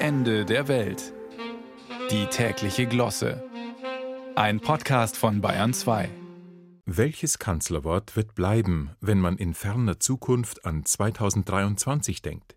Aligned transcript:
Ende 0.00 0.44
der 0.44 0.68
Welt. 0.68 1.12
Die 2.12 2.26
tägliche 2.26 2.86
Glosse. 2.86 3.42
Ein 4.36 4.60
Podcast 4.60 5.16
von 5.16 5.40
Bayern 5.40 5.74
2. 5.74 6.08
Welches 6.86 7.40
Kanzlerwort 7.40 8.14
wird 8.14 8.36
bleiben, 8.36 8.90
wenn 9.00 9.18
man 9.18 9.36
in 9.38 9.54
ferner 9.54 9.98
Zukunft 9.98 10.64
an 10.64 10.84
2023 10.84 12.22
denkt? 12.22 12.54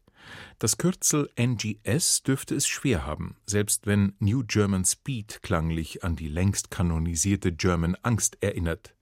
Das 0.60 0.78
Kürzel 0.78 1.32
NGS 1.36 2.22
dürfte 2.22 2.54
es 2.54 2.68
schwer 2.68 3.08
haben, 3.08 3.36
selbst 3.48 3.88
wenn 3.88 4.14
New 4.20 4.44
German 4.46 4.86
Speed 4.86 5.42
klanglich 5.42 6.04
an 6.04 6.16
die 6.16 6.28
längst 6.28 6.70
kanonisierte 6.70 7.52
German 7.52 7.98
Angst 8.04 8.38
erinnert. 8.42 8.94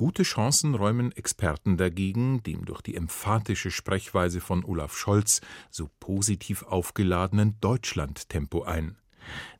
Gute 0.00 0.22
Chancen 0.22 0.76
räumen 0.76 1.10
Experten 1.10 1.76
dagegen 1.76 2.40
dem 2.44 2.64
durch 2.64 2.82
die 2.82 2.94
emphatische 2.94 3.72
Sprechweise 3.72 4.40
von 4.40 4.64
Olaf 4.64 4.96
Scholz 4.96 5.40
so 5.72 5.90
positiv 5.98 6.62
aufgeladenen 6.62 7.56
Deutschlandtempo 7.60 8.62
ein. 8.62 8.96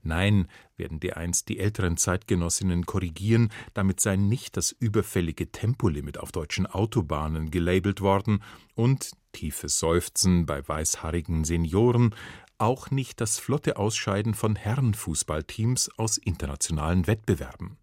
Nein, 0.04 0.46
werden 0.77 1.00
dereinst 1.00 1.48
die 1.48 1.58
älteren 1.58 1.96
Zeitgenossinnen 1.96 2.86
korrigieren, 2.86 3.50
damit 3.74 3.98
sei 3.98 4.14
nicht 4.14 4.56
das 4.56 4.70
überfällige 4.70 5.50
Tempolimit 5.50 6.18
auf 6.18 6.30
deutschen 6.30 6.66
Autobahnen 6.66 7.50
gelabelt 7.50 8.00
worden 8.00 8.41
und 8.77 9.10
tiefes 9.32 9.80
Seufzen 9.80 10.46
bei 10.46 10.66
weißhaarigen 10.66 11.42
Senioren 11.42 12.14
auch 12.58 12.92
nicht 12.92 13.20
das 13.20 13.41
flotte 13.41 13.77
Ausscheiden 13.77 14.34
von 14.34 14.55
Herrenfußballteams 14.55 15.98
aus 15.98 16.16
internationalen 16.16 17.08
Wettbewerben. 17.08 17.77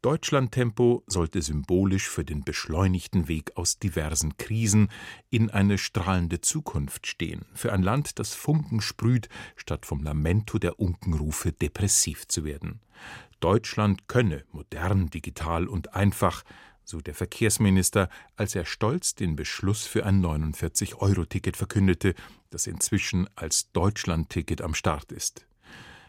Deutschlandtempo 0.00 1.02
sollte 1.08 1.42
symbolisch 1.42 2.08
für 2.08 2.24
den 2.24 2.44
beschleunigten 2.44 3.26
Weg 3.26 3.56
aus 3.56 3.80
diversen 3.80 4.36
Krisen 4.36 4.92
in 5.28 5.50
eine 5.50 5.76
strahlende 5.76 6.40
Zukunft 6.40 7.08
stehen, 7.08 7.46
für 7.52 7.72
ein 7.72 7.82
Land, 7.82 8.20
das 8.20 8.32
Funken 8.32 8.80
sprüht, 8.80 9.28
statt 9.56 9.86
vom 9.86 10.04
Lamento 10.04 10.60
der 10.60 10.78
Unkenrufe 10.78 11.50
depressiv 11.52 12.28
zu 12.28 12.44
werden. 12.44 12.80
Deutschland 13.40 14.06
könne 14.06 14.44
modern, 14.52 15.10
digital 15.10 15.66
und 15.66 15.96
einfach, 15.96 16.44
so 16.84 17.00
der 17.00 17.14
Verkehrsminister, 17.14 18.08
als 18.36 18.54
er 18.54 18.66
stolz 18.66 19.16
den 19.16 19.34
Beschluss 19.34 19.84
für 19.84 20.06
ein 20.06 20.24
49-Euro-Ticket 20.24 21.56
verkündete, 21.56 22.14
das 22.50 22.68
inzwischen 22.68 23.28
als 23.34 23.72
Deutschland-Ticket 23.72 24.62
am 24.62 24.74
Start 24.74 25.10
ist. 25.10 25.47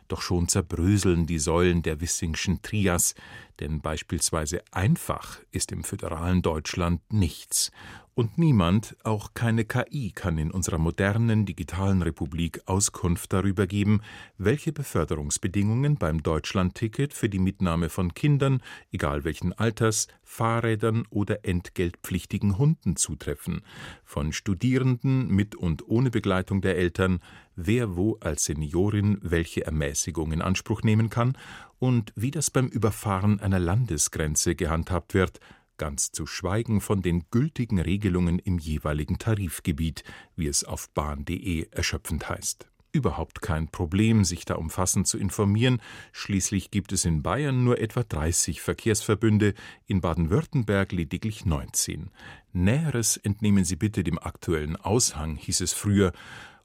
Doch 0.09 0.21
schon 0.21 0.47
zerbröseln 0.47 1.27
die 1.27 1.39
Säulen 1.39 1.83
der 1.83 2.01
Wissingschen 2.01 2.61
Trias, 2.61 3.15
denn 3.59 3.79
beispielsweise 3.79 4.63
einfach 4.71 5.39
ist 5.51 5.71
im 5.71 5.83
föderalen 5.83 6.41
Deutschland 6.41 7.01
nichts. 7.13 7.71
Und 8.15 8.37
niemand, 8.37 8.97
auch 9.03 9.33
keine 9.33 9.63
KI, 9.63 10.11
kann 10.13 10.37
in 10.37 10.51
unserer 10.51 10.77
modernen 10.77 11.45
digitalen 11.45 12.01
Republik 12.01 12.61
Auskunft 12.65 13.31
darüber 13.31 13.65
geben, 13.65 14.01
welche 14.37 14.73
Beförderungsbedingungen 14.73 15.95
beim 15.95 16.21
Deutschlandticket 16.21 17.13
für 17.13 17.29
die 17.29 17.39
Mitnahme 17.39 17.87
von 17.87 18.13
Kindern, 18.13 18.61
egal 18.91 19.23
welchen 19.23 19.53
Alters, 19.53 20.07
Fahrrädern 20.21 21.05
oder 21.09 21.45
entgeltpflichtigen 21.45 22.57
Hunden 22.57 22.97
zutreffen, 22.97 23.61
von 24.03 24.33
Studierenden 24.33 25.29
mit 25.29 25.55
und 25.55 25.87
ohne 25.87 26.11
Begleitung 26.11 26.61
der 26.61 26.77
Eltern, 26.77 27.19
wer 27.55 27.95
wo 27.95 28.17
als 28.19 28.45
Seniorin 28.45 29.17
welche 29.21 29.65
Ermäßigung 29.65 30.33
in 30.33 30.41
Anspruch 30.41 30.83
nehmen 30.83 31.09
kann 31.09 31.37
und 31.79 32.11
wie 32.15 32.31
das 32.31 32.51
beim 32.51 32.67
Überfahren 32.67 33.39
einer 33.39 33.59
Landesgrenze 33.59 34.55
gehandhabt 34.55 35.13
wird, 35.13 35.39
ganz 35.79 36.11
zu 36.11 36.27
schweigen 36.27 36.81
von 36.81 37.01
den 37.01 37.23
gültigen 37.31 37.79
Regelungen 37.79 38.37
im 38.37 38.59
jeweiligen 38.59 39.17
Tarifgebiet, 39.17 40.03
wie 40.35 40.45
es 40.45 40.63
auf 40.63 40.91
bahn.de 40.91 41.69
erschöpfend 41.71 42.29
heißt. 42.29 42.69
Überhaupt 42.91 43.41
kein 43.41 43.67
Problem, 43.67 44.23
sich 44.23 44.45
da 44.45 44.55
umfassend 44.55 45.07
zu 45.07 45.19
informieren. 45.19 45.79
Schließlich 46.11 46.71
gibt 46.71 46.91
es 46.91 47.05
in 47.05 47.21
Bayern 47.21 47.63
nur 47.63 47.79
etwa 47.79 48.03
30 48.03 48.61
Verkehrsverbünde, 48.61 49.53
in 49.85 50.01
Baden-Württemberg 50.01 50.91
lediglich 50.91 51.45
19. 51.45 52.09
Näheres 52.51 53.17
entnehmen 53.17 53.63
Sie 53.63 53.75
bitte 53.75 54.03
dem 54.03 54.17
aktuellen 54.17 54.75
Aushang, 54.75 55.35
hieß 55.35 55.61
es 55.61 55.73
früher, 55.73 56.13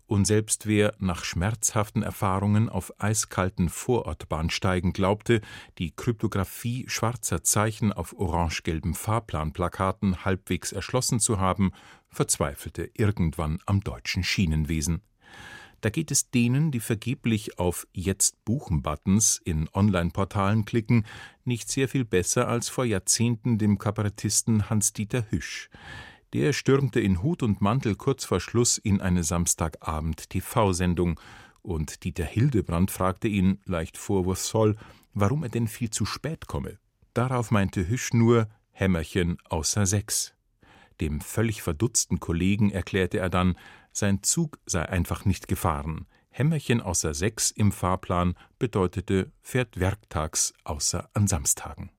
und 0.06 0.26
selbst 0.26 0.66
wer 0.66 0.94
nach 0.98 1.25
schmerzhaften 1.25 2.03
Erfahrungen 2.03 2.69
auf 2.69 2.92
eiskalten 3.00 3.69
Vorortbahnsteigen 3.69 4.92
glaubte, 4.92 5.41
die 5.78 5.91
Kryptographie 5.91 6.84
schwarzer 6.88 7.42
Zeichen 7.42 7.92
auf 7.92 8.19
orange-gelben 8.19 8.94
Fahrplanplakaten 8.94 10.25
halbwegs 10.25 10.72
erschlossen 10.72 11.20
zu 11.20 11.38
haben, 11.38 11.72
verzweifelte 12.09 12.91
irgendwann 12.94 13.59
am 13.66 13.81
deutschen 13.81 14.22
Schienenwesen. 14.22 15.03
Da 15.81 15.91
geht 15.91 16.10
es 16.10 16.31
denen, 16.31 16.70
die 16.70 16.81
vergeblich 16.81 17.59
auf 17.59 17.87
Jetzt 17.93 18.43
buchen 18.47 18.81
Buttons 18.81 19.38
in 19.44 19.69
Online-Portalen 19.75 20.64
klicken, 20.64 21.04
nicht 21.44 21.70
sehr 21.70 21.88
viel 21.88 22.06
besser 22.06 22.48
als 22.48 22.70
vor 22.70 22.87
Jahrzehnten 22.87 23.59
dem 23.59 23.76
Kabarettisten 23.76 24.70
Hans-Dieter 24.70 25.26
Hüsch. 25.31 25.69
Der 26.34 26.53
stürmte 26.53 26.99
in 26.99 27.22
Hut 27.22 27.45
und 27.45 27.61
Mantel 27.61 27.95
kurz 27.95 28.25
vor 28.25 28.41
Schluss 28.41 28.77
in 28.77 29.00
eine 29.00 29.22
Samstagabend-TV-Sendung, 29.22 31.21
und 31.62 32.03
Dieter 32.03 32.25
Hildebrand 32.25 32.91
fragte 32.91 33.28
ihn, 33.28 33.61
leicht 33.67 33.97
vorwurfsvoll, 33.97 34.75
warum 35.15 35.44
er 35.44 35.49
denn 35.49 35.69
viel 35.69 35.91
zu 35.91 36.05
spät 36.05 36.49
komme. 36.49 36.78
Darauf 37.15 37.53
meinte 37.53 37.89
Hüsch 37.89 38.12
nur 38.12 38.49
Hämmerchen 38.73 39.39
außer 39.49 39.87
sechs. 39.87 40.34
Dem 41.00 41.21
völlig 41.21 41.62
verdutzten 41.62 42.19
Kollegen 42.19 42.73
erklärte 42.73 43.19
er 43.19 43.31
dann, 43.31 43.56
sein 43.93 44.25
Zug 44.25 44.59
sei 44.67 44.89
einfach 44.89 45.25
nicht 45.25 45.47
gefahren. 45.47 46.06
Hämmerchen 46.31 46.81
außer 46.81 47.15
sechs 47.15 47.53
im 47.53 47.71
Fahrplan 47.71 48.34
bedeutete 48.59 49.31
fährt 49.41 49.78
werktags 49.78 50.53
außer 50.65 51.09
an 51.15 51.28
Samstagen. 51.28 51.91